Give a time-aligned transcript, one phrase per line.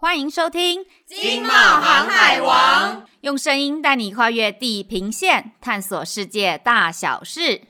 [0.00, 7.62] 欢迎收听《经贸航海王》，用声音带你跨越地平线，探索世界大小事。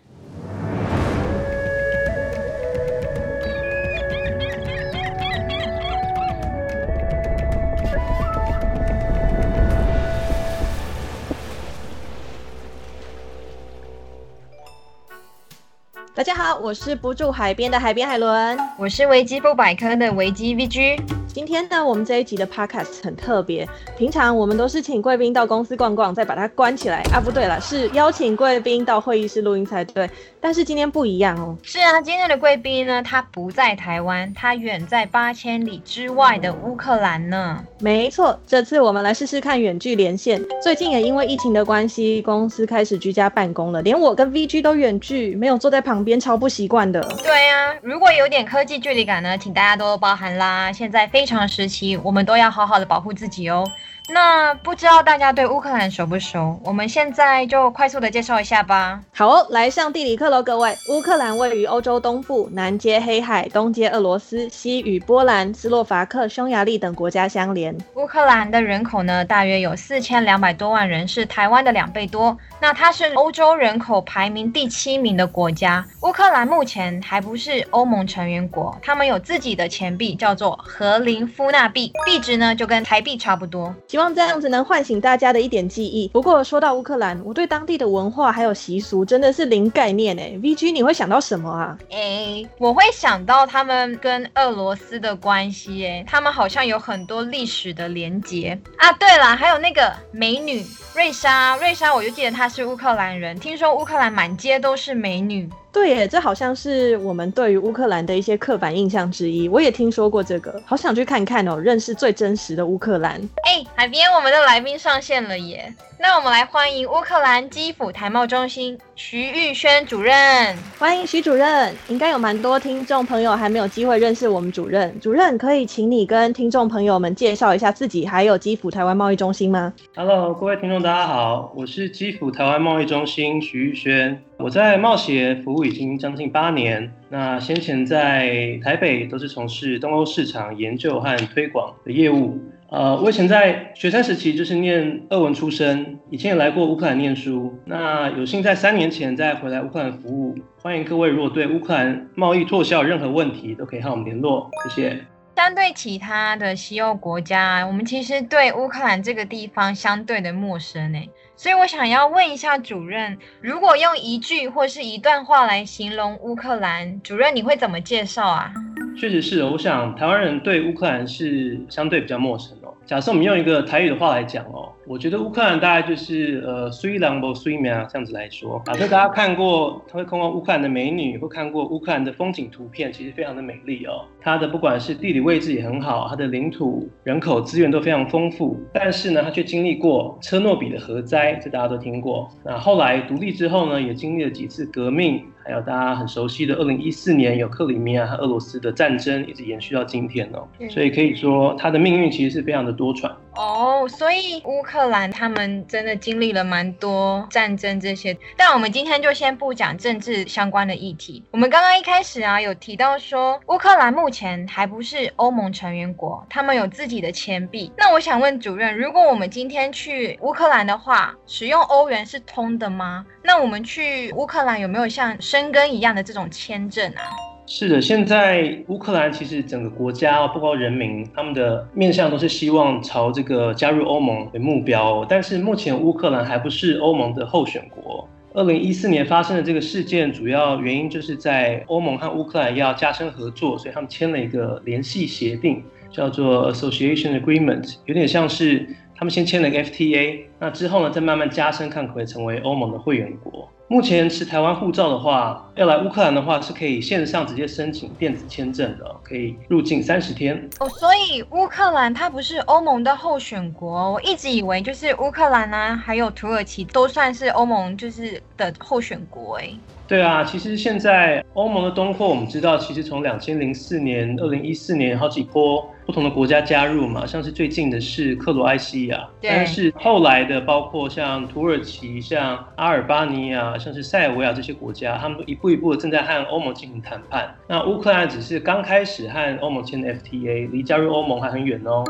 [16.15, 21.01] 大家好，我是不住海边的海边海伦，我是维基不百科的维基 VG。
[21.39, 23.65] 今天呢，我们这一集的 podcast 很特别。
[23.97, 27.21] 平常我们都是请贵宾到公司逛逛，再把它关起来啊。
[27.21, 30.11] 不对了，是邀请贵宾到会议室录音才对。
[30.41, 31.57] 但是今天不一样哦。
[31.63, 37.65] 是啊，今天的贵宾呢，他不在台湾，他远在八千里之外的乌克兰呢。
[37.79, 40.45] 没错，这次我们来试试看远距连线。
[40.61, 47.01] 最近也因为疫情的关系，公司开始居家办公了，连我跟 VG 都远距，没有坐在旁边，超不习惯的。
[47.23, 50.73] 对啊，如果有点科技距离感呢，请大家多包涵啦。
[50.73, 53.65] 现在非常时期，我们都要好好的保护自己哦。
[54.11, 56.59] 那不知道大家对乌克兰熟不熟？
[56.65, 59.01] 我们现在就快速的介绍一下吧。
[59.13, 60.75] 好哦，来上地理课喽，各位。
[60.89, 67.77] 乌克兰位于欧洲东部，南接黑海，东接俄罗斯，西与波兰、斯洛伐克、匈牙利等国家相连。
[67.97, 72.37] 乌克兰的人口呢，大约有四千两百多万人，是台湾的两倍多。
[72.61, 75.85] 那它是欧洲人口排名第七名的国家。
[76.01, 83.75] 乌克兰目前还不是欧盟成员国，他们有自己的钱币，叫做荷林夫纳币，币值呢就跟台币差不多。
[83.99, 86.07] 希望这样子能唤醒大家的一点记忆。
[86.13, 90.39] 不过说到乌克兰，我对当地的文化还有习俗真的是零概念诶。
[90.41, 91.77] VG，你会想到什么啊？
[91.91, 98.93] 诶、欸，我会想到他们跟俄罗斯的关系，诶，他们好像有很多历史的连结啊。
[98.93, 103.37] 对了，还有那个美女瑞莎，瑞莎，我就记得她是乌克兰人。
[103.41, 105.51] 听说乌克兰满街都是美女。
[105.71, 109.49] 对耶，这好像是我们对于乌克兰的一些刻板印象之一。
[109.49, 113.21] 我也听说过这个，好想去看看哦，认识最真实的乌克兰。
[113.45, 115.73] 哎，海边，我们的来宾上线了耶！
[116.01, 120.57] 那我们来欢迎乌克兰基辅台贸中心徐玉轩主任。
[120.79, 124.99] 欢迎徐主任，应该有蛮多听众朋友还没有机会认识我们主任。
[125.01, 134.23] 主任可以请你跟听众朋友们介绍一下自己，还有基辅台湾贸易中心吗？Hello，各位听众，大家好，我是基辅台湾贸易中心徐玉轩。
[134.37, 142.39] 我在贸协服务已经将近八年，那先前在台北都是从事东欧市场研究和推广的业务。
[142.71, 147.59] 呃，我以前在学生时期就是念俄文出身，以前也来过乌克兰念书。
[147.65, 150.37] 那有幸在三年前再回来乌克兰服务。
[150.61, 154.51] 欢迎各位，如果对乌克兰贸易脱销有任何问题，都可以和我们联络。
[154.69, 155.03] 谢谢。
[155.35, 161.09] 相对其他的西欧国家，我们其实对乌克兰这个地方相对的陌生诶。
[161.37, 168.53] 所以我想要问一下主任，如果用一句或是一段话来形容乌克兰，主任你会怎么介绍啊？
[169.01, 172.58] 确实是，我想台湾人对乌克兰是相对比较陌生哦。
[172.89, 178.63] 假设我们用一个台语的话来讲哦，我觉得乌克兰大概就是呃，水人无水命这样子来说。
[178.65, 184.07] 假设大家看过，他会看过乌克兰的美女，或看过乌克兰的风景图片，其实非常的美丽哦。
[184.23, 192.27] 它的不管是地理位置也很好，它的领土、人口资源都非常丰富，但是呢，它却经历过车诺比的核灾，这大家都听过。
[192.43, 195.23] 那后来独立之后呢，也经历了几次革命。
[195.49, 200.47] 还有大家很熟悉的，二零一四年有克里米亚和俄罗斯的战争，一直延续到今天哦。
[200.69, 203.11] 所以可以说，他的命运其实是非常的多舛。
[203.39, 211.23] 哦，所以乌克兰他们真的经历了蛮多战争这些，但我们今天就先不讲政治相关的议题。
[211.31, 217.73] 我们刚刚一开始啊有提到说，乌克兰目前还不是欧盟成员国，他们有自己的钱币。
[217.77, 223.07] 那我想问主任，如果我们今天去乌克兰的话，使用欧元是通的吗？
[223.23, 227.07] 那我们去乌克兰有没有像申根一样的这种签证啊？
[227.51, 235.03] 是的，现在乌克兰其实整个国家，包括人民，他们的面向都是希望朝这个加入欧盟为目标。
[235.09, 238.07] 但是目前乌克兰还不是欧盟的候选国。
[238.35, 253.49] 二零一四年发生的这个事件，主要原因就是在欧盟和乌克兰要加深合作，所以他们签了一个联系协定，叫做 Association Agreement，有点像是他们先签了一个 FTA，那之后呢，再慢慢加深，看可不可以成为欧盟的会员国。
[253.71, 260.49] 目前持台湾护照的话，要来乌克兰的话是可以线上直接申请电子签证的，可以入境三十天。
[260.59, 269.51] 哦，所以乌克兰它不是欧盟的候选国，我一直以为就是乌克兰啊，还有土耳其都算是欧盟就是的候选国哎。
[269.87, 287.35] 对啊，其实现在欧盟的东扩，我们知道，其实从两千零四年、二零一四年好几波不同的国家加入嘛，像是最近的是克罗埃西亚，但是后来的包括像土耳其、像阿尔巴尼亚、像是塞尔维亚这些国家，他们都一步一步的正在和欧盟进行谈判。
[287.47, 291.83] 那乌克兰只是刚开始和欧盟签的 FTA，离加入欧盟还很远哦。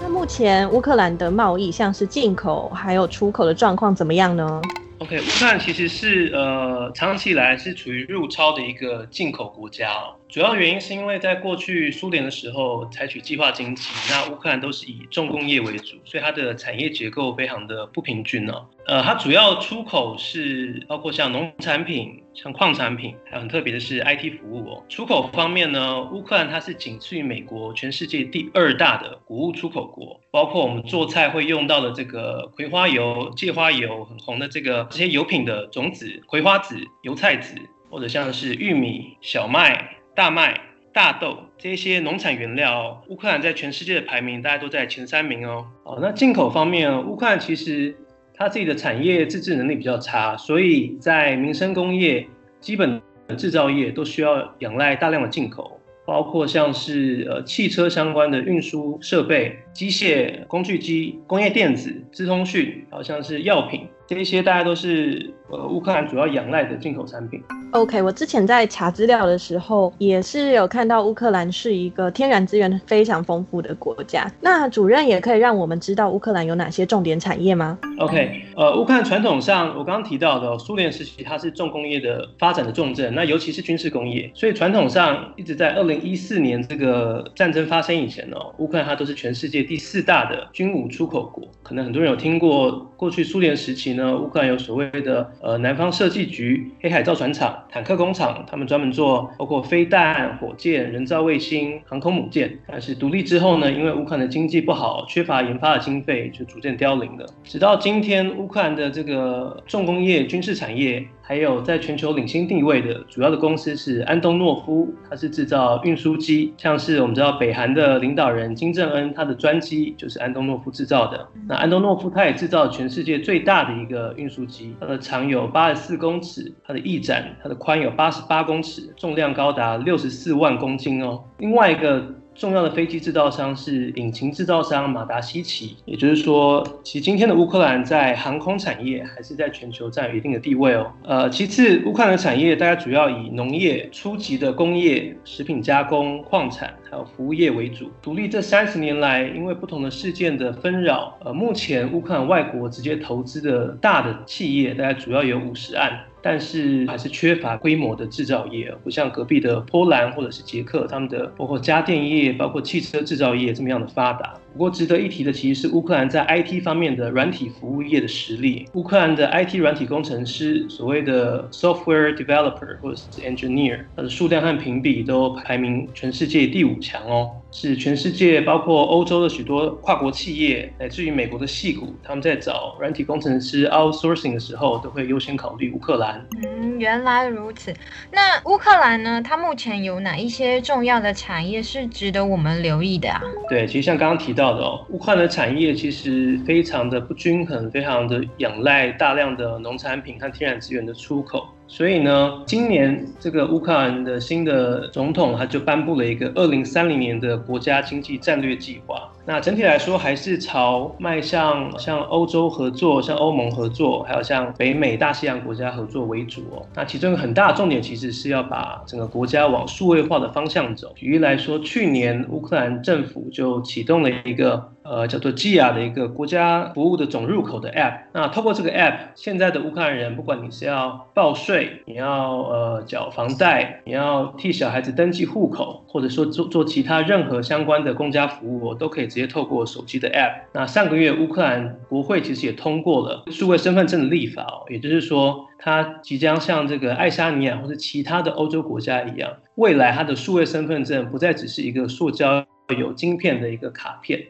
[0.00, 4.60] 那目前乌克兰的贸易，像是进口还有出口的状况怎么样呢？
[4.98, 10.16] ？OK，乌克兰其实是呃长期以来是处于入超的一个进口国家哦。
[10.28, 18.66] 主要原因是因为在过去苏联的时候采取计划经济，那乌克兰都是以重工业为主，所以它的产业结构非常的不平均、哦。
[18.86, 24.84] 呃，它主要出口是包括像农产品、像矿产品，还有很特别的是 IT 服务哦。
[24.88, 37.54] 出口方面呢，乌克兰它是仅次于美国全世界第二大的谷物出口国，包括我们做菜会用到的这个葵花油、芥花油，很红的这个这些油品的种子、葵花籽、油菜籽，
[37.90, 39.95] 或者像是玉米、小麦。
[40.16, 40.58] 大麦、
[40.94, 45.66] 大豆这些农产原料，乌克兰在全世界的排名大家都在前三名哦。
[45.84, 47.94] 哦，那进口方面，乌克兰其实
[48.32, 52.26] 它自己的产业自制能力比较差，所以在民生工业、
[52.62, 52.98] 基本
[53.36, 63.86] 制造业都需要仰赖大量的进口，包括像是呃汽车相关的运输设备、机械工具机、工业电子、资通讯，好像是药品。
[64.08, 67.42] 这一些大家都是呃乌克兰主要仰赖的进口产品。
[67.72, 74.30] OK，我之前在查资料的时候，也是有看到乌克兰是一个天然资源非常丰富的国家。
[74.40, 91.46] 那主任也可以让我们知道乌克兰有哪些重点产业吗？OK，呃，乌克兰传统上我刚刚提到的苏联时期，它是重工业的发展的重镇，那尤其是军事工业，所以传统上一直在二零一四年这个战争发生以前哦，乌克兰它都是全世界第四大的军武出口国。
[91.62, 93.94] 可能很多人有听过过去苏联时期。
[93.94, 102.56] 呢，乌克兰有所谓的呃南方设计局、黑海造船厂、坦克工厂，他们专门做包括飞弹、火箭、人造卫星、航空母舰。
[102.68, 107.26] 但是独立之后呢，因为乌克兰的经济不好，缺乏研发的经费，就逐渐凋零了。
[107.42, 111.04] 直到今天，乌克兰的这个重工业、军事产业。
[111.28, 121.26] 还有在全球领先地位的主要的公司是安东诺夫，它是制造运输机，像是我们知道北韩的领导人金正恩，他的专机就是安东诺夫制造的。
[121.48, 131.24] 那安东诺夫他也制造全世界最大的一个运输机，它的长有八十四公尺，它的翼展，它的宽有八十八公尺，重量高达六十四万公斤哦。
[131.38, 132.04] 另外一个。
[132.38, 140.92] 重要的飞机制造商是引擎制造商马达西奇，也就是说，其今天的乌克兰在航空产业还是在全球占有一定的地位哦。
[141.02, 147.90] 呃，其次，乌克兰的产业大概主要以农业、初级的工业、食品加工、矿产还有服务业为主。
[148.02, 156.00] 独立这三十年来，因为不同的事件的纷扰，呃，目前乌克兰外国直接投资的大的企业大概主要有五十案。
[156.28, 164.34] 但是还是缺乏规模的制造业，不像隔壁的波兰或者是捷克，他们的包括家电业、包括汽车制造业这么样的发达。
[164.56, 168.66] 不过值得一提的，其实是乌克兰在 IT 方面的软体服务业的实力。
[168.72, 186.26] 乌克兰的 IT 软体工程师，所谓的 software developer 或者是 engineer，它的数量和评比都排名全世界第五强哦，是全世界包括欧洲的许多跨国企业，乃至于美国的矽谷，他们在找软体工程师 outsourcing 的时候，都会优先考虑乌克兰。
[186.42, 187.74] 嗯，原来如此。
[188.10, 189.20] 那乌克兰呢？
[189.20, 193.20] 它目前有哪一些重要的产业是值得我们留意的啊？
[193.50, 194.45] 对，其实像刚刚提到。
[194.90, 201.46] 乌克兰的产业其实非常的不均衡，非常的仰赖大量的农产品和天然资源的出口。
[201.68, 209.12] 所以呢，今年这个乌克兰的新的总统他就颁布了一个二零三零年的国家经济战略计划。
[209.28, 216.64] 那整体来说，还是朝迈向像欧洲合作、像欧盟合作，还有像北美、大西洋国家合作为主哦。
[216.74, 220.92] 那其中一个很大的重点，其实是要把整个国家往数位化的方向走。
[220.94, 224.72] 举例来说，去年乌克兰政府就启动了一个。
[224.88, 228.02] 呃，叫做 Gia 的一个国家服务的总入口的 App。
[228.12, 240.32] 那透过这个 App，现在的乌克兰人，不管你是要报税，你要呃缴房贷，你要替小孩子登记户口，或者说做做其他任何相关的公家服务，我都可以直接透过手机的 App。
[240.52, 252.44] 那上个月乌克兰国会其实也通过了数位身份证的立法哦，也就是说，它即将像这个爱沙尼亚或者其他的欧洲国家一样，未来它的数位身份证不再只是一个塑胶
[252.78, 254.20] 有晶片的一个卡片。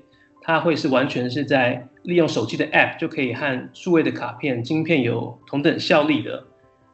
[0.47, 6.45] 它会是完全是在利用手机的 App 就可以和数位的卡片、晶片有同等效力的，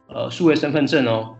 [0.07, 1.35] 呃，数位身份证哦。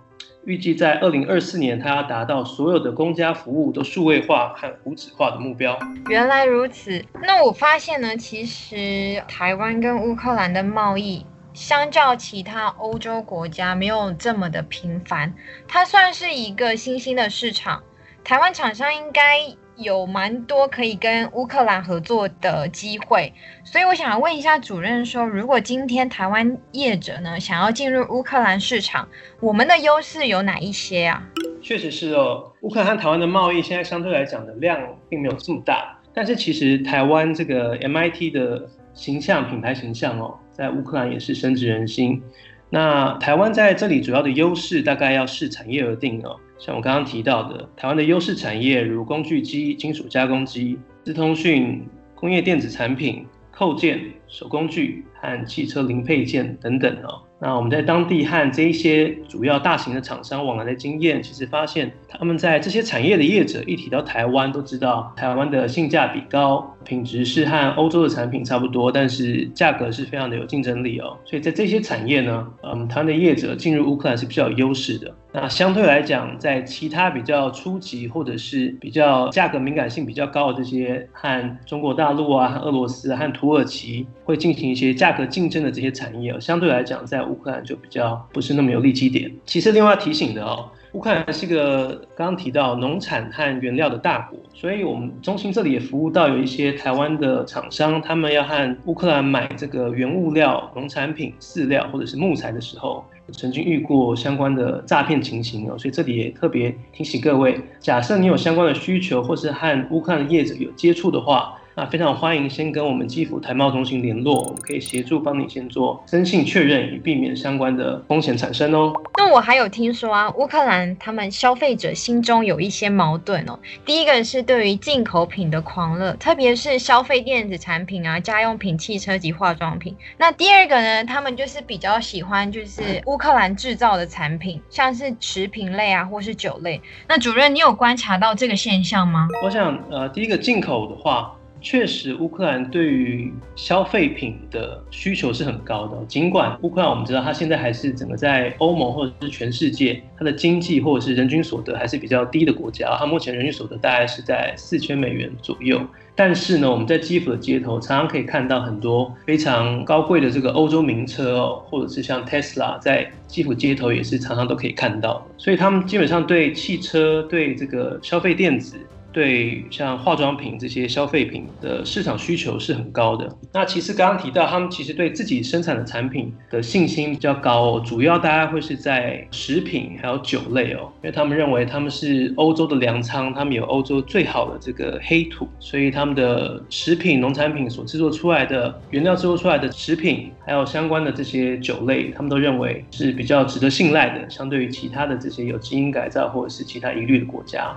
[0.46, 5.76] 预计在二零二四年，它要达到所有的公家服务都数位化和无纸化的目标。
[6.08, 15.34] 原来如此，那我发现呢，其实台湾跟乌克兰的贸易，相较其他欧洲国家没有这么的频繁，
[15.68, 17.82] 它算是一个新兴的市场。
[18.24, 19.40] 台湾厂商应该。
[19.78, 29.08] 有蛮多可以跟乌克兰合作的机会，所以我想问一下主任说，如果今天台湾业者呢想要进入乌克兰市场，
[29.40, 31.24] 我们的优势有哪一些啊？
[31.62, 35.98] 确实是哦，乌克兰和台湾的贸易现在相对来讲的量并没有这么大。
[36.14, 42.22] 但是其实台湾这个 MIT 的形象、品牌形象哦，在乌克兰也是深植人心。
[42.70, 46.40] 那台湾在这里主要的优势，大概要视产业而定哦。
[46.66, 57.22] 像我刚刚提到的，台湾的优势产业如工具机、金属加工机、资通讯、工业电子产品、扣件、手工具和汽车零配件等等哦。
[57.38, 71.18] 那我们在当地和这一些主要大型的厂商往来的经验，其实发现他们在这些产业的业者一提到台湾，都知道台湾的性价比高，品质是和欧洲的产品差不多，但是价格是非常的有竞争力哦。
[71.26, 75.14] 所以在这些产业呢，嗯，台湾的业者进入乌克兰是比较有优势的。
[75.36, 89.32] 那相对来讲，在其他比较初级或者是比较价格敏感性比较高的这些和中国大陆啊、和俄罗斯、和土耳其会进行一些价格竞争的这些产业，相对来讲在乌克兰就比较不是那么有利基点。
[89.44, 111.60] 其实另外提醒的哦，乌克兰是一个刚刚提到农产和原料的大国，所以我们中心这里也服务到有一些台湾的厂商，他们要和乌克兰买这个原物料、农产品、饲料或者是木材的时候，曾经遇过相关的诈骗情形哦，所以这里也特别提醒各位，假设你有相关的需求或是和乌克兰的业者有接触的话。
[111.76, 118.94] 那非常欢迎先跟我们基辅台贸中心联络，我们可以协助帮你先做征信确认，以避免相关的风险产生哦。
[119.18, 123.58] 那我还有听说啊，乌克兰他们消费者心中有一些矛盾哦。
[123.84, 129.96] 第一个是对于进口品的狂热，特别是消费电子产品啊、家用品、汽车及化妆品。
[130.18, 136.80] 那第二个呢，他们就是比较喜欢就是乌克兰制造的产品，像是食品类啊或是酒类。
[137.08, 139.28] 那主任，你有观察到这个现象吗？
[139.44, 141.34] 我想，呃，第一个进口的话。
[141.64, 145.98] 确实，乌克兰对于消费品的需求是很高的。
[146.10, 152.94] 尽管乌克兰我们知道，它现在还是整个在欧盟或者是全世界，它的经济或者是人均所得还是比较低的国家。
[153.00, 155.80] 它目前人均所得大概是在四千美元左右。
[156.16, 165.26] 但是呢，我们在基辅的街头常常可以看到很多非常高贵的这个欧洲名车哦，或者是像 Tesla，在基辅街头也是常常都可以看到。
[165.38, 168.76] 所以他们基本上对汽车、对这个消费电子。
[169.14, 173.30] 对像化妆品这些消费品的市场需求是很高的。
[173.54, 197.76] 那其实刚刚提到，他们其实对自己生产的产品的信心比较高哦，主要大概会是在食品还有酒类哦，因为他们认为他们是欧洲的粮仓，他们有欧洲最好的这个黑土，所以他们的食品农产品所制作出来的原料制作出来的食品，还有相关的这些酒类，他们都认为是比较值得信赖的，相对于其他的这些有基因改造或者是其他疑虑的国家。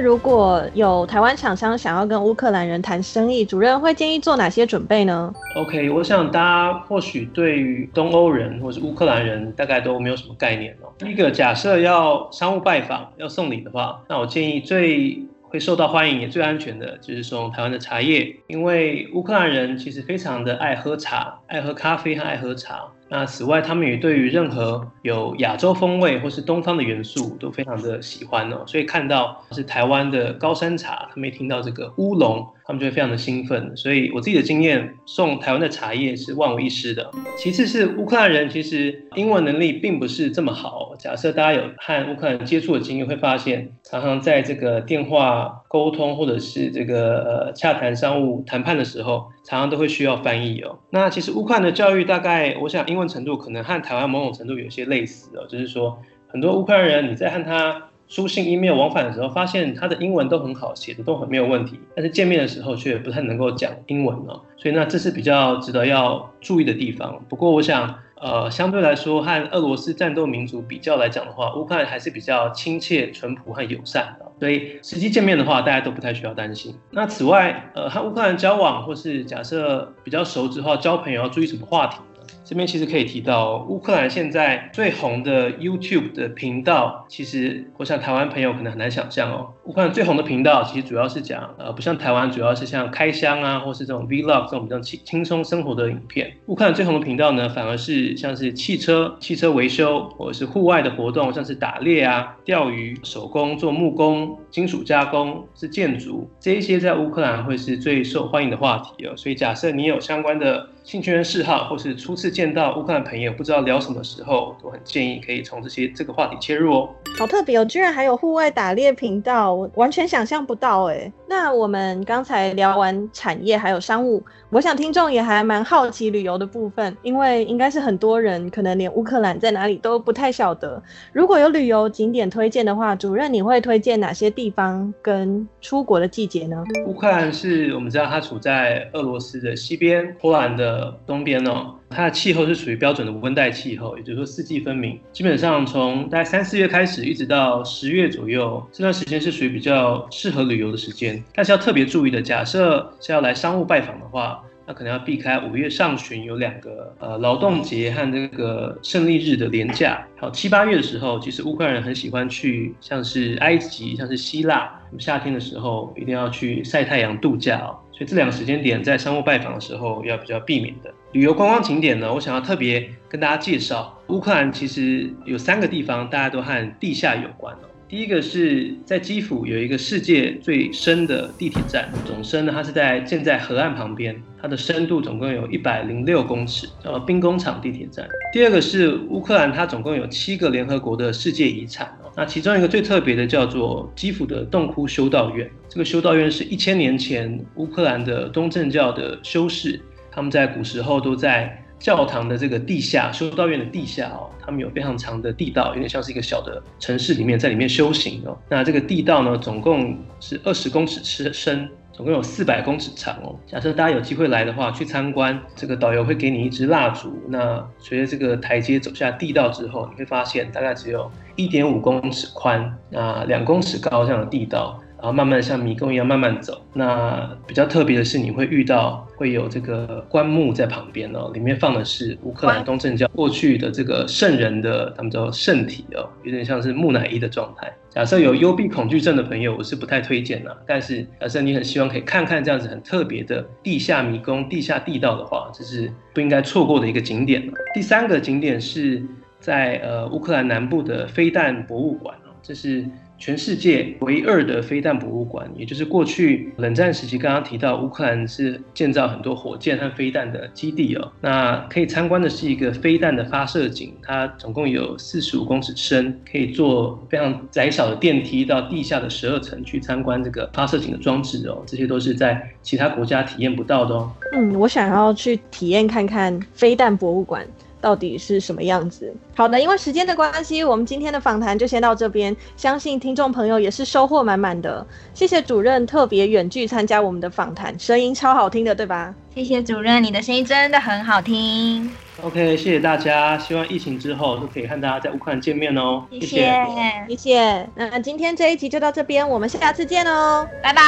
[0.00, 10.88] 如果有台湾厂商想要跟乌克兰人谈生意，主任会建议做哪些准备呢？OK，我想大家或许对于东欧人或是乌克兰人大概都没有什么概念哦。
[10.98, 22.84] 第一个，假设要商务拜访要送礼的话，那我建议最会受到欢迎也最安全的就是送台湾的茶叶，因为乌克兰人其实非常的爱喝茶，爱喝咖啡和爱喝茶。
[23.12, 33.76] 那此外，他们也对于任何有亚洲风味或是东方的元素都非常的喜欢哦，所以看到是台湾的高山茶，他们也听到这个乌龙，他们就会非常的兴奋。
[33.76, 37.10] 所以我自己的经验，送台湾的茶叶是万无一失的。
[37.36, 50.78] 其次是乌克兰人其实英文能力并不是这么好，假设大家有和乌克兰接触的经验，会发现常常在这个电话沟通或者是这个呃洽谈商务谈判的时候，常常都会需要翻译哦。
[50.90, 64.38] 那其实乌克兰的教育大概，我想英文程度可能和台湾某种程度有些类似哦，就是说很多乌克兰人你在和他书信、email 往返的时候，发现他的英文都很好，写的都很没有问题，但是见面的时候却不太能够讲英文哦。
[64.58, 67.24] 所以那这是比较值得要注意的地方。
[67.30, 67.94] 不过我想。
[68.22, 76.74] 呃，相对来说，和俄罗斯战斗民族比较来讲的话，乌克兰还是比较亲切、淳朴和友善的，所以实际见面的话，大家都不太需要担心。
[76.90, 82.26] 那此外，呃，和乌克兰交往或是假设比较熟之后交朋友，要注意什么话题呢？
[82.50, 89.52] 这边其实可以提到，乌克兰现在最红的 YouTube 的频道，其实我想台湾朋友可能很难想象哦。
[89.66, 96.32] 乌克兰最红的频道，其实主要是讲，呃，不像台湾，主要是像开箱啊，或是这种 Vlog 这种比较轻轻松生活的影片。
[96.46, 109.16] 乌克兰最红的频道呢，反而是像是汽车、汽车维修，或者是户外的活动，像是打猎啊、钓鱼、手工做木工、金属加工、是建筑，这一些在乌克兰会是最受欢迎的话题哦。
[109.16, 116.88] 所以假设你有相关的兴趣跟嗜好，或是初次见到乌克兰朋友不知道聊什么时候，都很建议可以从这些这个话题切入哦。
[117.18, 121.12] 好特别哦，居然还有户外打猎频道，我完全想象不到哎。
[121.28, 130.82] 那我们刚才聊完产业还有商务，我想听众也还蛮好奇旅游的部分，因为应该是很多人可能连乌克兰在哪里都不太晓得。
[131.12, 136.64] 如果有旅游景点推荐的话，主任你会推荐哪些地方跟出国的季节呢？
[136.86, 141.74] 乌克兰是我们知道它处在俄罗斯的西边，波兰的东边哦。
[141.90, 144.98] 它的气候是属于标准的温带气候，也就是说四季分明。
[145.12, 151.22] 基本上从大概三四月开始，一直到十月左右，这段时间是属于比较适合旅游的时间。
[151.34, 160.06] 但是要特别注意的，假设是要来商务拜访的话，那可能要避开五月上旬有两个呃劳动节和这个胜利日的连假。
[160.16, 164.72] 好，七八月的时候，其实乌克兰人很喜欢去，像是埃及，像是希腊。
[164.98, 167.78] 夏天的时候一定要去晒太阳度假哦。
[168.06, 170.92] 这两个时间点在商务拜访的时候要比较避免的。
[171.12, 177.69] 旅游观光景点呢，我想要特别跟大家介绍，乌克兰其实有三个地方，大家都和地下有关哦。
[177.90, 188.06] 第一个是在基辅有一个世界最深的地铁站，总深呢，它是在建在河岸旁边，它的深度总共有一百零六公尺，叫做兵工厂地铁站。
[188.32, 191.92] 第二个是乌克兰，它总共有七个联合国的世界遗产。
[192.16, 195.50] 那其中一个最特别的叫做基辅的洞窟修道院。
[195.68, 199.80] 这个修道院是一千年前乌克兰的东正教的修士，
[200.12, 208.38] 他们在古时候都在教堂的这个地下，修道院的地下哦，他们有非常长的地道，有点像是一个小的城市里面，在里面修行哦。
[208.48, 211.68] 那这个地道呢，总共是二十公尺深。
[211.92, 213.36] 总共有四百公尺长哦。
[213.46, 217.12] 假设大家有机会来的话，去参观，这个导游会给你一支蜡烛。
[217.28, 224.80] 那随着这个台阶走下地道之后，你会发现大概只有一点五公尺宽，那两公尺高这样的地道。
[225.00, 226.62] 然后慢慢像迷宫一样慢慢走。
[226.74, 237.72] 那比较特别的是，你会遇到会有这个棺木在旁边哦，里面放的是乌克兰东正教过去的这个圣人的他们叫圣体哦，有点像是木乃伊的状态。
[237.88, 240.56] 假设有幽闭恐惧症的朋友，我是不太推荐的。
[240.66, 247.50] 但是假设你很希望可以看看这样子很特别的地下迷宫、地下地道的话，这是不应该错过的一个景点。
[247.74, 249.02] 第三个景点是
[249.40, 252.84] 在呃乌克兰南部的飞弹博物馆哦，这是。
[253.22, 261.12] 全世界唯二的飞弹博物馆，也就是过去冷战时期刚刚提到乌克兰是建造很多火箭和飞弹的基地哦。
[261.20, 271.62] 那可以参观的是一个飞弹的发射井，它总共有四十五公尺深，可以坐非常窄小的电梯到地下的十二层去参观这个发射井的装置哦。
[271.66, 274.10] 这些都是在其他国家体验不到的哦。
[274.32, 277.46] 嗯，我想要去体验看看飞弹博物馆。
[277.80, 279.12] 到底是什么样子？
[279.34, 282.36] 好的，因为时间的关系，我们今天的访谈就先到这边。
[282.56, 284.86] 相信听众朋友也是收获满满的。
[285.14, 289.14] 谢谢主任特别远距参加我们的访谈，声音超好听的，对吧？
[289.34, 291.90] 谢谢主任，你的声音真的很好听。
[292.22, 296.04] OK，谢谢大家，希望疫情之后都可以和大家在乌克兰见面哦。
[296.10, 296.66] 谢谢，
[297.08, 297.68] 谢谢。
[297.74, 300.82] 那今天这一集就到这边，我们下次见哦，拜拜，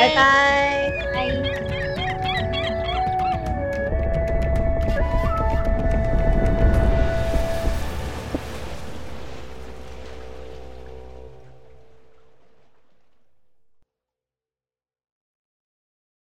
[0.00, 1.97] 拜拜，拜。